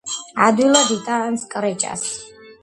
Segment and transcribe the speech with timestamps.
[0.45, 2.09] ადვილად იტანს კრეჭას.